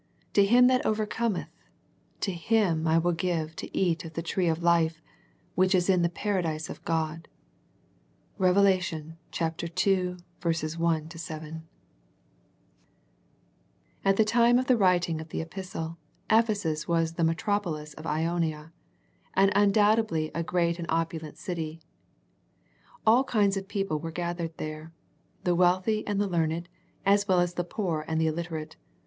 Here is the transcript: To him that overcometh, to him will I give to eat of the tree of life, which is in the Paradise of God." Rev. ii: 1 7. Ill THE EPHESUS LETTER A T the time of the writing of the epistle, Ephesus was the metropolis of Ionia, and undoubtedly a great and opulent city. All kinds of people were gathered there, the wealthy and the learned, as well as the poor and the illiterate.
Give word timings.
To 0.33 0.43
him 0.43 0.65
that 0.65 0.83
overcometh, 0.83 1.51
to 2.21 2.31
him 2.31 2.85
will 2.85 3.07
I 3.11 3.15
give 3.15 3.55
to 3.57 3.77
eat 3.77 4.03
of 4.03 4.13
the 4.13 4.23
tree 4.23 4.47
of 4.47 4.63
life, 4.63 4.99
which 5.53 5.75
is 5.75 5.91
in 5.91 6.01
the 6.01 6.09
Paradise 6.09 6.71
of 6.71 6.83
God." 6.85 7.27
Rev. 8.39 8.57
ii: 8.57 8.63
1 8.63 8.81
7. 8.81 9.17
Ill 9.19 9.19
THE 9.29 10.19
EPHESUS 10.41 10.79
LETTER 10.79 11.61
A 14.03 14.11
T 14.13 14.17
the 14.17 14.25
time 14.25 14.57
of 14.57 14.65
the 14.65 14.75
writing 14.75 15.21
of 15.21 15.29
the 15.29 15.39
epistle, 15.39 15.99
Ephesus 16.31 16.87
was 16.87 17.13
the 17.13 17.23
metropolis 17.23 17.93
of 17.93 18.07
Ionia, 18.07 18.73
and 19.35 19.51
undoubtedly 19.55 20.31
a 20.33 20.41
great 20.41 20.79
and 20.79 20.87
opulent 20.89 21.37
city. 21.37 21.79
All 23.05 23.23
kinds 23.23 23.55
of 23.55 23.67
people 23.67 23.99
were 23.99 24.09
gathered 24.09 24.57
there, 24.57 24.91
the 25.43 25.53
wealthy 25.53 26.07
and 26.07 26.19
the 26.19 26.25
learned, 26.27 26.69
as 27.05 27.27
well 27.27 27.39
as 27.39 27.53
the 27.53 27.63
poor 27.63 28.03
and 28.07 28.19
the 28.19 28.25
illiterate. 28.25 28.77